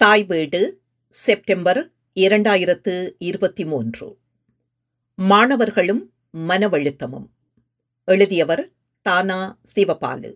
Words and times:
தாய் 0.00 0.24
வீடு 0.24 0.80
செப்டம்பர் 1.08 1.92
இரண்டாயிரத்து 2.14 3.10
இருபத்தி 3.18 3.64
மூன்று 3.64 4.18
மாணவர்களும் 5.14 6.12
மனவழுத்தமும். 6.32 7.26
எழுதியவர் 8.04 8.72
தானா 9.02 9.58
சிவபாலு. 9.74 10.34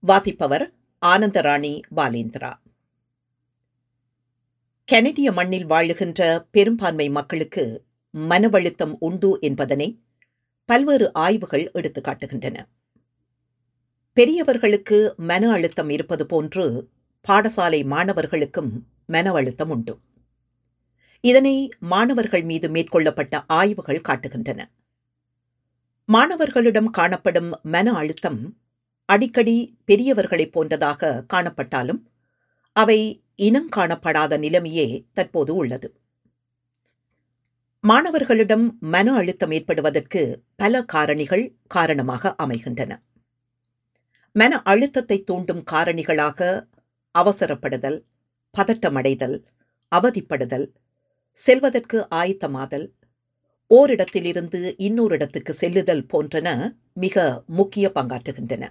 வாசிப்பவர் 0.00 0.72
ஆனந்தராணி 1.06 1.80
பாலேந்திரா. 1.96 2.52
கெனடிய 4.92 5.32
மண்ணில் 5.32 5.66
வாழுகின்ற 5.66 6.46
பெரும்பான்மை 6.50 7.08
மக்களுக்கு 7.08 7.84
மனவழுத்தம் 8.14 8.94
உண்டு 8.98 9.38
என்பதனை 9.40 10.00
பல்வேறு 10.64 11.12
ஆய்வுகள் 11.12 11.70
எடுத்துக்காட்டுகின்றன. 11.74 12.64
பெரியவர்களுக்கு 14.12 15.14
மன 15.16 15.50
அழுத்தம் 15.50 15.88
இருப்பது 15.88 16.26
போன்று 16.26 16.88
பாடசாலை 17.28 17.86
மாணவர்களுக்கும் 17.86 18.86
மன 19.06 19.32
அழுத்தம் 19.32 19.70
உண்டு. 19.70 20.00
இதனை 21.20 21.68
மாணவர்கள் 21.78 22.42
மீது 22.42 22.68
மேற்கொள்ளப்பட்ட 22.68 23.44
ஆய்வுகள் 23.46 24.00
காட்டுகின்றன. 24.08 24.64
மாணவர்களிடம் 26.06 26.90
காணப்படும் 26.90 27.50
மன 27.62 27.92
அழுத்தம் 27.92 28.56
அடிக்கடி 29.04 29.78
பெரியவர்களைப் 29.86 30.60
போன்றதாக 30.60 31.24
காணப்பட்டாலும் 31.34 32.00
அவை 32.72 33.24
இனம் 33.36 33.68
காணப்படாத 33.76 34.38
நிலைமையே 34.38 35.06
தற்போது 35.12 35.54
உள்ளது. 35.54 36.00
மாணவர்களிடம் 37.80 38.78
மன 38.80 39.14
அழுத்தம் 39.14 39.50
ஏற்படுவதற்கு 39.50 40.42
பல 40.56 40.84
காரணிகள் 40.92 41.54
காரணமாக 41.66 42.34
அமைகின்றன. 42.34 43.02
மன 44.32 44.62
அழுத்தத்தை 44.62 45.24
தூண்டும் 45.24 45.62
காரணிகளாக 45.70 46.66
அவசரப்படுதல் 47.16 47.98
பதட்டமடைதல் 48.54 49.36
அவதிப்படுதல் 49.92 50.66
செல்வதற்கு 51.38 51.98
ஆயத்தமாதல் 52.14 52.86
ஓரிடத்திலிருந்து 53.70 54.60
இன்னொரு 54.76 55.14
இடத்துக்கு 55.14 55.52
செல்லுதல் 55.54 56.04
போன்றன 56.12 56.48
மிக 56.94 57.16
முக்கிய 57.46 57.86
பங்காற்றுகின்றன. 57.94 58.64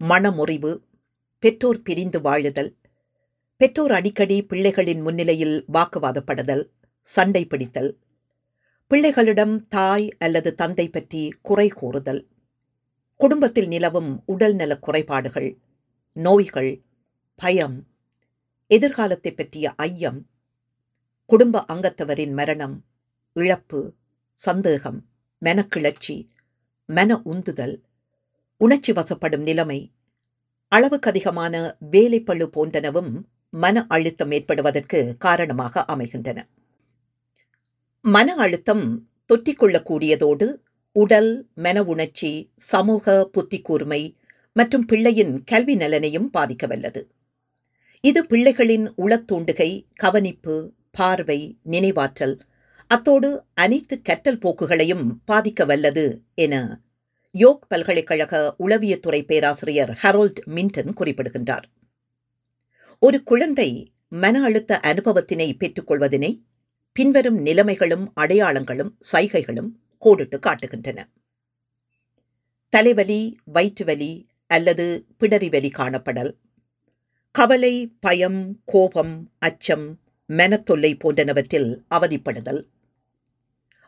மனமுறிவு 0.00 0.72
பெற்றோர் 1.42 1.82
பிரிந்து 1.82 2.18
வாழுதல் 2.20 2.70
பெற்றோர் 3.60 3.92
அடிக்கடி 3.92 4.36
பிள்ளைகளின் 4.42 5.02
முன்னிலையில் 5.02 5.56
வாக்குவாதப்படுதல் 5.72 6.64
சண்டை 7.08 7.42
பிடித்தல் 7.44 7.90
பிள்ளைகளிடம் 8.90 9.54
தாய் 9.68 10.06
அல்லது 10.18 10.50
தந்தை 10.54 10.86
பற்றி 10.88 11.22
குறை 11.42 11.68
கூறுதல் 11.70 12.22
குடும்பத்தில் 13.20 13.68
நிலவும் 13.68 14.10
உடல்நல 14.26 14.72
குறைபாடுகள் 14.78 15.50
நோய்கள் 16.16 16.70
பயம் 17.40 17.76
எதிர்காலத்தை 18.66 19.34
பற்றிய 19.34 19.74
ஐயம் 19.76 20.18
குடும்ப 21.30 21.64
அங்கத்தவரின் 21.68 22.32
மரணம் 22.32 22.74
இழப்பு 23.36 23.80
சந்தேகம் 24.32 24.98
மெனக்கிளர்ச்சி 25.42 26.16
மன 26.88 27.16
உந்துதல் 27.24 27.74
உணர்ச்சி 28.56 28.92
வசப்படும் 28.92 29.42
நிலைமை 29.42 29.92
அளவுக்கு 30.68 31.10
அதிகமான 31.10 31.54
வேலைப்பழு 31.90 32.46
போன்றனவும் 32.56 33.12
மன 33.52 33.86
அழுத்தம் 33.88 34.30
ஏற்படுவதற்கு 34.30 35.16
காரணமாக 35.18 35.84
அமைகின்றன. 35.84 36.38
மன 38.04 38.34
அழுத்தம் 38.34 38.84
தொற்றிக்கொள்ளக்கூடியதோடு 39.30 40.48
உடல் 40.96 41.50
மன 41.54 41.82
உணர்ச்சி 41.82 42.30
சமூக 42.54 43.24
புத்தி 43.24 43.60
கூர்மை 43.60 44.02
மற்றும் 44.56 44.84
பிள்ளையின் 44.84 45.34
கல்வி 45.44 45.76
நலனையும் 45.76 46.30
பாதிக்கவல்லது. 46.38 47.02
இது 48.04 48.24
பிள்ளைகளின் 48.24 48.86
உளத்தூண்டுகை 48.98 49.84
கவனிப்பு 49.94 50.72
பார்வை 50.90 51.58
நினைவாற்றல். 51.70 52.40
அத்தோடு 52.86 53.44
அனைத்து 53.54 54.02
கற்றல் 54.02 54.38
போக்குகளையும் 54.38 55.04
பாதிக்க 55.26 55.66
வல்லது 55.66 56.22
என 56.34 56.80
யோக் 57.30 57.66
பல்கலைக்கழக 57.68 58.54
உளவியத்துறை 58.58 59.24
பேராசிரியர் 59.24 59.90
ஹரோல்ட் 60.02 60.40
மின்டன் 60.44 60.92
குறிப்பிடுகின்றார். 60.92 61.66
ஒரு 62.98 63.22
குழந்தை 63.22 63.92
மன 64.08 64.42
அழுத்த 64.42 64.80
அனுபவத்தினை 64.82 65.48
பெற்றுக்கொள்வதனை 65.54 66.32
பின்வரும் 66.92 67.38
நிலைமைகளும் 67.38 68.12
அடையாளங்களும் 68.20 68.92
சைகைகளும் 69.12 69.70
கோடிட்டு 69.98 70.38
காட்டுகின்றன. 70.38 70.98
தலைவலி 72.68 73.36
வயிற்றுவலி 73.44 74.26
அல்லது 74.46 75.06
பிடரிவலி 75.20 75.70
காணப்படல் 75.78 76.32
கவலை 77.34 77.96
பயம் 78.00 78.62
கோபம் 78.64 79.30
அச்சம் 79.38 79.98
மெனத்தொல்லை 80.28 80.90
போன்றனவற்றில் 80.96 81.82
அவதிப்படுதல். 81.90 82.64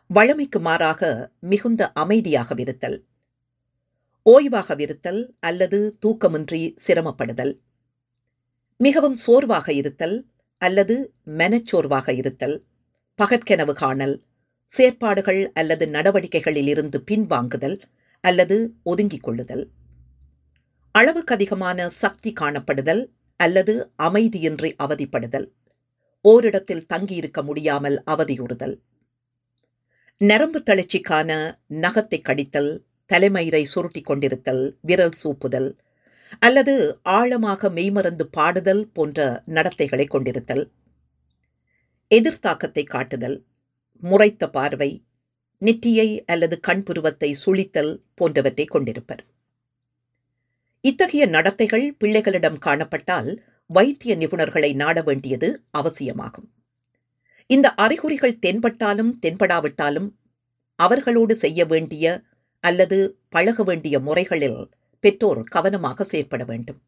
வழமைக்கு 0.07 0.59
மாறாக 0.59 1.31
மிகுந்த 1.39 1.91
அமைதியாகவிருத்தல் 1.95 3.03
ஓய்வாகவிருத்தல் 4.25 5.21
அல்லது 5.39 5.97
தூக்கமின்றி 6.05 6.75
சிரமப்படுதல். 6.87 7.59
மிகவும் 8.77 9.15
சோர்வாக 9.15 9.73
இருத்தல் 9.73 10.27
அல்லது 10.57 11.13
மெனச்சோர்வாக 11.27 12.13
இருத்தல். 12.13 12.63
பகற்கெனவு 13.19 13.73
காணல் 13.73 14.21
செயற்பாடுகள் 14.65 15.51
அல்லது 15.51 15.87
நடவடிக்கைகளில் 15.87 16.67
இருந்து 16.67 17.03
பின்வாங்குதல் 17.11 17.81
அல்லது 18.21 18.73
ஒதுங்கிக் 18.83 19.23
கொள்ளுதல். 19.23 19.65
அளவுக்கு 20.91 21.33
அதிகமான 21.33 21.89
சக்தி 21.89 22.33
காணப்படுதல் 22.41 23.03
அல்லது 23.35 23.93
அமைதியின்றி 24.03 24.71
அவதிப்படுதல். 24.83 25.47
ஓரிடத்தில் 26.21 26.85
தங்கியிருக்க 26.85 27.43
முடியாமல் 27.43 28.03
அவதியுறுதல். 28.05 28.75
நரம்பு 30.17 30.59
தளர்ச்சிக்கான 30.59 31.29
நகத்தை 31.81 32.19
கடித்தல் 32.21 32.71
தலைமயிரை 33.09 33.63
சுருட்டி 33.63 34.01
கொண்டிருத்தல் 34.01 34.77
விரல் 34.81 35.15
சூப்புதல் 35.23 35.75
அல்லது 36.39 36.99
ஆழமாக 37.03 37.69
மெய்மறந்து 37.69 38.25
பாடுதல் 38.37 38.83
போன்ற 38.93 39.43
நடத்தைகளை 39.45 40.05
கொண்டிருத்தல். 40.07 40.63
எதிர்த்தாக்கத்தை 42.11 42.83
காட்டுதல் 42.83 43.45
முறைத்த 44.03 44.47
பார்வை 44.47 45.05
நெற்றியை 45.57 46.23
அல்லது 46.25 46.59
கண்புருவத்தை 46.67 47.33
சுழித்தல் 47.33 48.03
போன்றவற்றை 48.15 48.65
கொண்டிருப்பர். 48.65 49.23
இத்தகைய 50.85 51.25
நடத்தைகள் 51.25 51.95
பிள்ளைகளிடம் 51.99 52.57
காணப்பட்டால் 52.65 53.37
வைத்திய 53.65 54.15
நிபுணர்களை 54.15 54.75
நாட 54.75 55.01
வேண்டியது 55.01 55.63
அவசியமாகும். 55.71 56.51
இந்த 57.47 57.73
அறிகுறிகள் 57.73 58.39
தென்பட்டாலும் 58.45 59.11
தென்படாவிட்டாலும் 59.21 60.09
அவர்களோடு 60.75 61.35
செய்ய 61.35 61.65
வேண்டிய 61.65 62.21
அல்லது 62.59 63.19
பழக 63.29 63.63
வேண்டிய 63.63 63.99
முறைகளில் 63.99 64.69
பெற்றோர் 64.99 65.41
கவனமாக 65.43 66.03
செயற்பட 66.03 66.43
வேண்டும். 66.43 66.81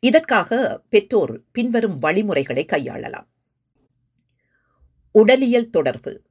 இதற்காக 0.00 0.82
பெற்றோர் 0.88 1.42
பின்வரும் 1.52 1.98
வழிமுறைகளை 1.98 2.64
கையாளலாம். 2.64 3.28
உடலியல் 5.10 5.70
தொடர்பு. 5.70 6.22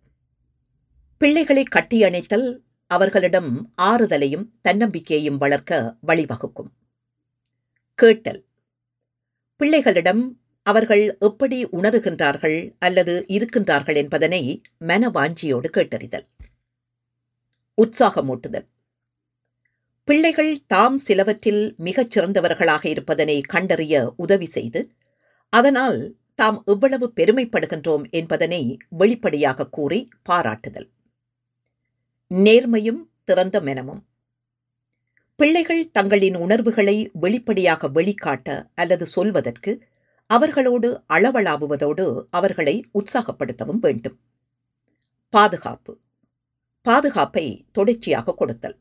பிள்ளைகளை 1.17 1.63
கட்டியணைத்தல் 1.63 2.47
அவர்களிடம் 2.95 3.51
ஆறுதலையும் 3.81 4.45
தன்னம்பிக்கையையும் 4.61 5.37
வளர்க்க 5.37 5.95
வழிவகுக்கும். 6.07 6.69
கேட்டல். 7.95 8.41
பிள்ளைகளிடம் 9.59 10.23
அவர்கள் 10.65 11.03
எப்படி 11.19 11.57
உணருகின்றார்கள் 11.65 12.57
அல்லது 12.79 13.13
இருக்கின்றார்கள் 13.27 13.95
என்பதனை 13.95 14.61
மனவாஞ்சியோடு 14.79 15.69
கேட்டறிதல். 15.73 16.27
உற்சாகமூட்டுதல். 17.77 18.67
பிள்ளைகள் 20.07 20.53
தாம் 20.67 20.97
சிலவற்றில் 20.97 21.75
மிகச் 21.77 22.11
சிறந்தவர்களாக 22.13 22.85
இருப்பதனை 22.85 23.41
கண்டறிய 23.47 24.13
உதவி 24.17 24.45
செய்து 24.45 24.81
அதனால் 25.53 25.99
தாம் 26.35 26.63
எவ்வளவு 26.65 27.07
பெருமைப்படுகின்றோம் 27.15 28.05
என்பதனை 28.09 28.77
வெளிப்படையாக 28.89 29.69
கூறி 29.69 29.99
பாராட்டுதல். 30.23 30.89
நேர்மையும் 32.33 33.05
திறந்த 33.23 33.61
மெனமும். 33.61 34.01
பிள்ளைகள் 35.35 35.91
தங்களின் 35.91 36.35
உணர்வுகளை 36.35 37.09
வெளிப்படையாக 37.13 37.89
வெளிக்காட்ட 37.89 38.69
அல்லது 38.75 39.05
சொல்வதற்கு 39.05 39.87
அவர்களோடு 40.27 41.03
அளவளாவுவதோடு 41.13 42.27
அவர்களை 42.29 42.85
உற்சாகப்படுத்தவும் 42.93 43.79
வேண்டும். 43.79 44.19
பாதுகாப்பு. 45.29 45.97
பாதுகாப்பை 46.81 47.65
தொடர்ச்சியாக 47.71 48.33
கொடுத்தல். 48.33 48.77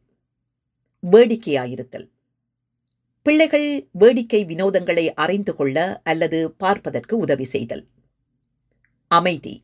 வேடிக்கையாயிருத்தல். 1.10 2.08
பிள்ளைகள் 3.22 3.88
வேடிக்கை 3.93 4.44
வினோதங்களை 4.44 5.14
அறிந்து 5.14 5.56
கொள்ள 5.56 6.00
அல்லது 6.05 6.52
பார்ப்பதற்கு 6.52 7.16
உதவி 7.16 7.44
செய்தல். 7.44 7.87
அமைதி. 9.08 9.62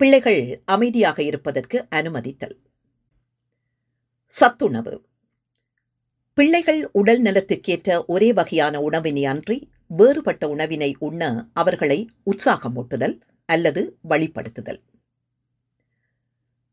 பிள்ளைகள் 0.00 0.62
அமைதியாக 0.64 1.22
இருப்பதற்கு 1.22 1.86
அனுமதித்தல். 1.90 2.56
சத்துணவு. 4.26 5.00
பிள்ளைகள் 6.34 6.90
உடல் 6.92 7.22
நலத்துக்கேற்ற 7.22 8.04
ஒரே 8.06 8.32
வகையான 8.32 8.80
உணவினை 8.80 9.24
அன்றி 9.24 9.70
வேறுபட்ட 9.86 10.48
உணவினை 10.48 10.96
உண்ண 10.98 11.48
அவர்களை 11.52 12.08
உற்சாகமூட்டுதல் 12.26 13.20
அல்லது 13.46 13.98
வழிப்படுத்துதல். 14.08 14.80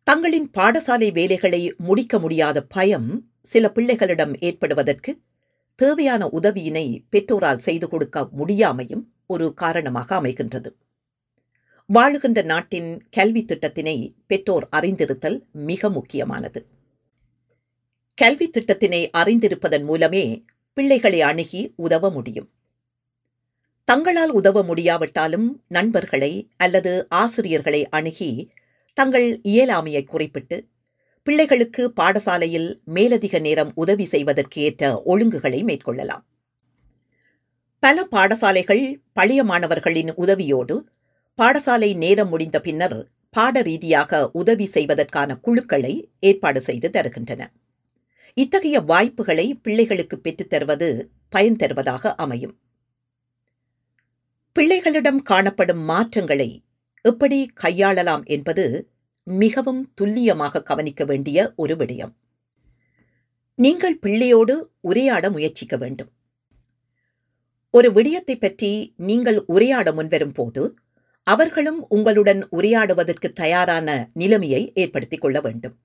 தங்களின் 0.03 0.51
பாடசாலை 0.57 1.11
வேலைகளை 1.11 1.73
முடிக்க 1.77 2.19
முடியாத 2.19 2.63
பயம் 2.63 3.27
சில 3.41 3.71
பிள்ளைகளிடம் 3.75 4.35
ஏற்படுவதற்கு 4.39 5.21
தேவையான 5.75 6.27
உதவியினை 6.27 7.03
பெற்றோரால் 7.09 7.65
செய்து 7.67 7.89
கொடுக்க 7.89 8.27
முடியாமையும் 8.37 9.05
ஒரு 9.25 9.53
காரணமாக 9.53 10.21
அமைகின்றது. 10.21 10.71
வாழுகின்ற 11.93 12.43
நாட்டின் 12.43 13.07
கல்வி 13.11 13.41
திட்டத்தினை 13.41 14.11
பெற்றோர் 14.27 14.67
அறிந்திருத்தல் 14.71 15.43
மிக 15.51 15.89
முக்கியமானது. 15.89 16.65
கல்வி 18.15 18.49
திட்டத்தினை 18.49 19.09
அறிந்திருப்பதன் 19.17 19.83
மூலமே 19.83 20.43
பிள்ளைகளை 20.73 21.21
அணுகி 21.21 21.73
உதவ 21.75 22.09
முடியும். 22.09 22.49
தங்களால் 23.85 24.31
உதவ 24.31 24.63
முடியாவிட்டாலும் 24.63 25.63
நண்பர்களை 25.67 26.49
அல்லது 26.57 27.07
ஆசிரியர்களை 27.09 27.89
அணுகி 27.89 28.49
தங்கள் 28.93 29.39
இயலாமையை 29.43 30.03
குறிப்பிட்டு 30.05 30.67
பிள்ளைகளுக்கு 31.23 31.93
பாடசாலையில் 32.01 32.79
மேலதிக 32.85 33.39
நேரம் 33.39 33.71
உதவி 33.75 34.05
செய்வதற்கு 34.05 34.61
ஏற்ற 34.61 35.01
ஒழுங்குகளை 35.05 35.63
மேற்கொள்ளலாம். 35.63 36.25
பல 37.79 38.07
பாடசாலைகள் 38.11 39.01
பழைய 39.13 39.43
மாணவர்களின் 39.43 40.13
உதவியோடு 40.13 40.75
பாடசாலை 41.41 41.95
நேரம் 41.95 42.29
முடிந்த 42.29 42.61
பின்னர் 42.61 43.11
பாட 43.29 43.61
ரீதியாக 43.61 44.29
உதவி 44.31 44.65
செய்வதற்கான 44.65 45.37
குழுக்களை 45.39 46.09
ஏற்பாடு 46.19 46.61
செய்து 46.61 46.89
தருகின்றன. 46.89 47.51
இத்தகைய 48.33 48.79
வாய்ப்புகளை 48.79 49.53
பிள்ளைகளுக்கு 49.53 50.19
பெற்றுத் 50.19 50.49
தருவது 50.49 51.11
பயன் 51.29 51.55
தருவதாக 51.55 52.15
அமையும். 52.15 52.59
பிள்ளைகளிடம் 54.59 55.15
காணப்படும் 55.15 55.79
மாற்றங்களை 55.79 56.63
எப்படி 57.01 57.51
கையாளலாம் 57.63 58.25
என்பது 58.25 58.89
மிகவும் 59.23 59.91
துல்லியமாக 59.93 60.63
கவனிக்க 60.63 61.05
வேண்டிய 61.05 61.53
ஒரு 61.55 61.75
விடயம். 61.75 62.13
நீங்கள் 63.55 63.99
பிள்ளையோடு 64.01 64.61
உரையாட 64.79 65.29
முயற்சிக்க 65.29 65.77
வேண்டும். 65.77 66.11
ஒரு 67.69 67.91
விடயத்தை 67.91 68.37
பற்றி 68.37 68.93
நீங்கள் 68.97 69.43
உரையாட 69.45 69.91
முன்வரும் 69.91 70.33
போது 70.33 70.77
அவர்களும் 71.27 71.85
உங்களுடன் 71.89 72.47
உரையாடுவதற்கு 72.51 73.33
தயாரான 73.33 74.09
நிலைமையை 74.13 74.71
ஏற்படுத்திக் 74.73 75.21
கொள்ள 75.21 75.41
வேண்டும். 75.41 75.75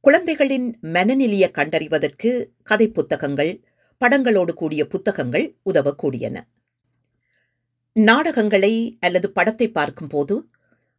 குழந்தைகளின் 0.00 0.78
மனநிலையை 0.80 1.50
கண்டறிவதற்கு 1.50 2.30
கதை 2.62 2.88
புத்தகங்கள் 2.88 3.52
படங்களோடு 4.00 4.52
கூடிய 4.54 4.86
புத்தகங்கள் 4.86 5.56
உதவக்கூடியன. 5.70 6.36
நாடகங்களை 7.92 8.96
அல்லது 9.00 9.30
படத்தை 9.30 9.68
பார்க்கும்போது 9.68 10.50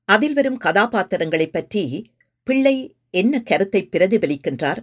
அதில் 0.06 0.34
வரும் 0.34 0.58
கதாபாத்திரங்களை 0.58 1.48
பற்றி 1.50 2.14
பிள்ளை 2.44 2.76
என்ன 3.10 3.42
கருத்தை 3.44 3.90
பிரதிபலிக்கின்றார் 3.92 4.82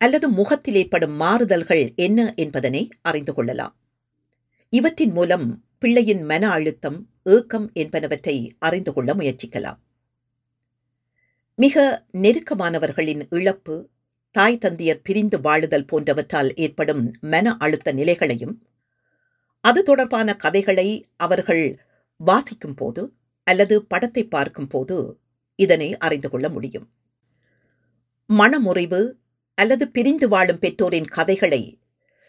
அல்லது 0.00 0.28
முகத்தில் 0.28 0.74
ஏற்படும் 0.74 1.14
மாறுதல்கள் 1.20 1.92
என்ன 1.96 2.34
என்பதனை 2.34 2.88
அறிந்து 3.00 3.34
கொள்ளலாம். 3.34 3.74
இவற்றின் 4.72 5.10
மூலம் 5.10 5.46
பிள்ளையின் 5.78 6.22
மன 6.22 6.50
அழுத்தம் 6.50 7.08
ஏக்கம் 7.24 7.72
என்பனவற்றை 7.74 8.50
அறிந்து 8.58 8.92
கொள்ள 8.92 9.14
முயற்சிக்கலாம். 9.14 9.78
மிக 11.54 12.06
நெருக்கமானவர்களின் 12.12 13.22
இழப்பு 13.30 13.90
தாய் 14.30 14.58
தந்தையர் 14.58 15.02
பிரிந்து 15.02 15.38
வாழுதல் 15.38 15.86
போன்றவற்றால் 15.92 16.50
ஏற்படும் 16.54 17.14
மன 17.20 17.56
அழுத்த 17.56 17.92
நிலைகளையும் 17.92 18.54
அது 19.60 19.82
தொடர்பான 19.82 20.36
கதைகளை 20.36 20.88
அவர்கள் 21.16 21.80
வாசிக்கும் 22.16 22.74
போது 22.74 23.14
அல்லது 23.44 23.84
படத்தை 23.84 24.24
பார்க்கும் 24.24 24.66
போது 24.66 25.20
இதனை 25.56 25.96
அறிந்து 25.96 26.28
கொள்ள 26.30 26.48
முடியும். 26.48 26.86
மனமுறைவு 28.30 29.18
அல்லது 29.54 29.88
பிரிந்து 29.88 30.28
வாழும் 30.28 30.58
பெற்றோரின் 30.58 31.08
கதைகளை 31.08 31.62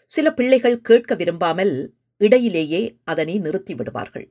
சில 0.05 0.33
பிள்ளைகள் 0.33 0.81
கேட்க 0.81 1.15
விரும்பாமல் 1.15 1.97
இடையிலேயே 2.21 2.81
அதனை 3.03 3.35
நிறுத்தி 3.39 3.73
விடுவார்கள் 3.75 4.27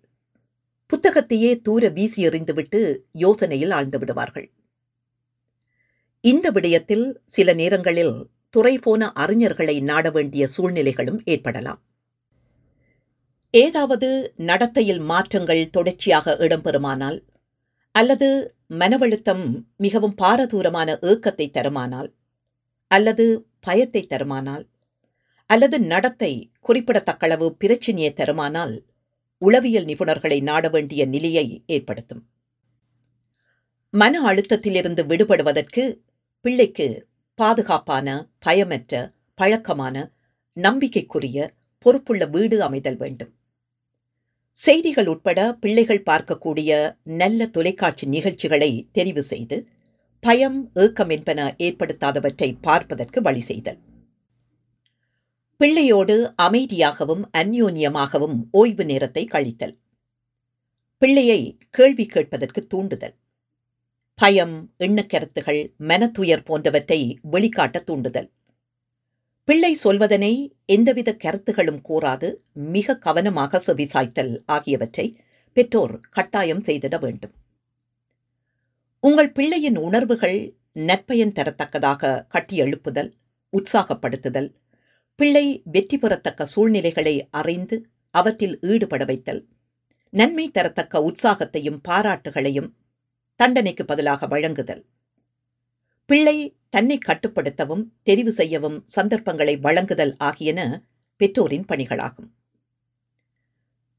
புத்தகத்தையே 0.91 1.51
தூர 1.61 1.89
வீசி 1.89 2.21
எறிந்துவிட்டு 2.29 2.81
யோசனையில் 3.13 3.71
ஆழ்ந்து 3.71 3.99
விடுவார்கள். 3.99 4.47
இந்த 6.25 6.51
விடயத்தில் 6.51 7.07
சில 7.25 7.53
நேரங்களில் 7.53 8.15
துறை 8.55 8.79
போன 8.79 9.11
அறிஞர்களை 9.15 9.77
நாட 9.81 10.11
வேண்டிய 10.11 10.49
சூழ்நிலைகளும் 10.57 11.21
ஏற்படலாம். 11.25 11.81
ஏதாவது 13.51 14.09
நடத்தையில் 14.37 15.03
மாற்றங்கள் 15.11 15.71
தொடர்ச்சியாக 15.71 16.37
இடம்பெறுமானால் 16.39 17.19
அல்லது 17.95 18.57
மனவழுத்தம் 18.71 19.45
மிகவும் 19.77 20.15
பாரதூரமான 20.15 20.99
ஏக்கத்தை 21.03 21.47
தருமானால் 21.51 22.11
அல்லது 22.91 23.27
பயத்தை 23.61 24.03
தருமானால் 24.07 24.65
அல்லது 25.51 25.81
நடத்தை 25.81 26.33
குறிப்பிடத்தக்களவு 26.61 27.47
பிரச்சினையை 27.53 28.13
தருமானால் 28.13 28.75
உளவியல் 29.39 29.85
நிபுணர்களை 29.85 30.43
நாட 30.43 30.69
வேண்டிய 30.69 31.07
நிலையை 31.07 31.63
ஏற்படுத்தும். 31.67 32.23
மன 33.95 34.21
அழுத்தத்திலிருந்து 34.21 35.03
விடுபடுவதற்கு 35.07 35.85
பிள்ளைக்கு 36.41 36.89
பாதுகாப்பான 37.35 38.09
பயமற்ற 38.39 38.93
பழக்கமான 39.35 39.97
நம்பிக்கைக்குரிய 40.57 41.39
பொறுப்புள்ள 41.79 42.27
வீடு 42.27 42.63
அமைதல் 42.63 42.97
வேண்டும். 42.97 43.33
செய்திகள் 44.53 45.07
உட்பட 45.07 45.41
பிள்ளைகள் 45.55 46.07
பார்க்கக்கூடிய 46.11 46.71
நல்ல 47.03 47.47
தொலைக்காட்சி 47.47 48.07
நிகழ்ச்சிகளை 48.07 48.89
தெரிவு 48.93 49.23
செய்து 49.33 49.57
பயம் 50.21 50.71
ஏக்கம் 50.75 51.09
என்பன 51.09 51.55
ஏற்படுத்தாதவற்றை 51.59 52.57
பார்ப்பதற்கு 52.61 53.21
வழி 53.23 53.41
செய்தல். 53.41 53.79
பிள்ளையோடு 55.65 56.35
அமைதியாகவும் 56.43 57.23
அந்யோன்யமாகவும் 57.39 58.37
ஓய்வு 58.51 58.85
நேரத்தை 58.85 59.25
கழித்தல். 59.25 59.73
பிள்ளையை 60.99 61.59
கேள்வி 61.71 62.07
கேட்பதற்கு 62.07 62.67
தூண்டுதல். 62.67 63.15
பயம் 64.15 64.75
எண்ணக்கருத்துகள் 64.79 65.75
மனத்துயர் 65.79 66.45
போன்றவற்றை 66.45 67.19
வெளிக்காட்ட 67.33 67.83
தூண்டுதல். 67.83 68.29
பிள்ளை 69.45 69.79
சொல்வதனை 69.85 70.57
எந்தவித 70.67 71.17
கருத்துகளும் 71.25 71.83
கூறாது 71.89 72.35
மிக 72.53 72.97
கவனமாக 72.99 73.63
செவிசாய்த்தல் 73.67 74.43
ஆகியவற்றை 74.47 75.19
பெற்றோர் 75.53 76.01
கட்டாயம் 76.01 76.63
செய்திட 76.63 77.01
வேண்டும். 77.01 77.35
உங்கள் 79.01 79.33
பிள்ளையின் 79.33 79.77
உணர்வுகள் 79.77 80.57
நற்பயன் 80.75 81.35
தரத்தக்கதாக 81.35 82.27
கட்டியெழுப்புதல் 82.35 83.11
உற்சாகப்படுத்துதல் 83.53 84.51
பிள்ளை 85.19 85.63
வெற்றி 85.65 85.99
பெறத்தக்க 85.99 86.45
சூழ்நிலைகளை 86.45 87.29
அறிந்து 87.31 87.77
அவற்றில் 88.11 88.59
ஈடுபட 88.61 89.05
வைத்தல் 89.05 89.49
நன்மை 90.11 90.51
தரத்தக்க 90.55 91.01
உற்சாகத்தையும் 91.09 91.81
பாராட்டுகளையும் 91.89 92.69
தண்டனைக்கு 93.37 93.85
பதிலாக 93.85 94.27
வழங்குதல். 94.27 94.85
பிள்ளை 96.07 96.59
தன்னை 96.71 96.99
கட்டுப்படுத்தவும் 97.07 97.85
தெரிவு 98.05 98.29
செய்யவும் 98.29 98.79
சந்தர்ப்பங்களை 98.85 99.57
வழங்குதல் 99.59 100.15
ஆகியன 100.19 100.87
பெற்றோரின் 101.17 101.65
பணிகளாகும். 101.65 102.31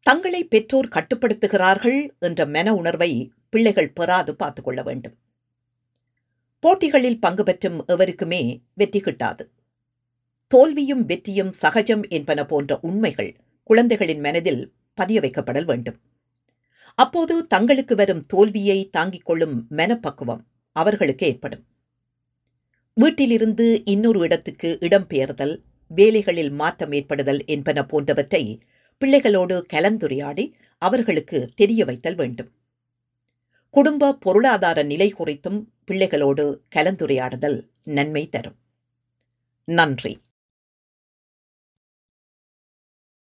தங்களை 0.01 0.43
பெற்றோர் 0.45 0.87
கட்டுப்படுத்துகிறார்கள் 0.87 1.99
என்ற 2.19 2.45
மன 2.45 2.75
உணர்வை 2.75 3.11
பிள்ளைகள் 3.49 3.93
பெறாது 3.93 4.35
பார்த்துக்கொள்ள 4.35 4.81
வேண்டும். 4.83 5.17
போட்டிகளில் 6.59 7.19
பங்கு 7.19 7.43
பெற்றும் 7.43 7.85
எவருக்குமே 7.85 8.61
வெற்றி 8.73 8.99
கிட்டாது. 8.99 9.43
தோல்வியும் 10.53 11.05
வெற்றியும் 11.05 11.51
சகஜம் 11.51 12.03
என்பன 12.07 12.45
போன்ற 12.45 12.79
உண்மைகள் 12.81 13.35
குழந்தைகளின் 13.63 14.19
மனதில் 14.19 14.73
பதிய 14.93 15.19
வைக்கப்படல் 15.19 15.65
வேண்டும். 15.65 15.97
அப்போது 16.95 17.47
தங்களுக்கு 17.47 17.95
வரும் 17.95 18.25
தோல்வியை 18.25 18.89
தாங்கிக் 18.89 19.25
கொள்ளும் 19.25 19.67
மனப்பக்குவம் 19.69 20.47
அவர்களுக்கு 20.71 21.27
ஏற்படும். 21.27 21.65
வீட்டிலிருந்து 22.93 23.81
இன்னொரு 23.85 24.19
இடத்துக்கு 24.19 24.77
இடம்பெயர்தல் 24.81 25.61
வேலைகளில் 25.87 26.49
மாற்றம் 26.49 26.91
ஏற்படுதல் 26.91 27.45
என்பன 27.45 27.85
போன்றவற்றை 27.85 28.61
பிள்ளைகளோடு 28.97 29.65
கலந்துரையாடி 29.73 30.51
அவர்களுக்கு 30.77 31.49
தெரிய 31.55 31.85
வைத்தல் 31.85 32.15
வேண்டும். 32.15 32.51
குடும்ப 33.69 34.13
பொருளாதார 34.13 34.83
நிலை 34.83 35.13
குறித்தும் 35.13 35.63
பிள்ளைகளோடு 35.85 36.61
கலந்துரையாடுதல் 36.75 37.67
நன்மை 37.83 38.29
தரும். 38.29 38.55
நன்றி. 39.65 40.19